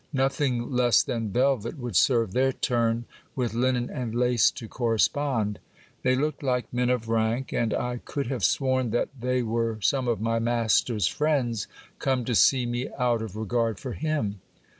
Nothing 0.13 0.71
less 0.71 1.03
than 1.03 1.29
velvet 1.29 1.77
would 1.77 1.95
serve 1.95 2.31
their 2.31 2.51
turn, 2.51 3.05
with 3.35 3.53
linen 3.53 3.87
and 3.91 4.15
lace 4.15 4.49
to 4.49 4.67
correspond. 4.67 5.59
They 6.01 6.15
looked 6.15 6.41
like 6.41 6.73
men 6.73 6.89
of 6.89 7.07
rank; 7.07 7.53
and 7.53 7.71
I 7.71 7.97
could 8.03 8.25
have 8.25 8.43
sworn 8.43 8.89
that 8.89 9.09
they 9.19 9.43
were 9.43 9.77
some 9.81 10.07
of 10.07 10.19
my 10.19 10.39
master's 10.39 11.05
friends 11.05 11.67
come 11.99 12.25
to 12.25 12.33
see 12.33 12.65
me 12.65 12.89
out 12.97 13.21
of 13.21 13.35
regard 13.35 13.79
for 13.79 13.93
him. 13.93 14.41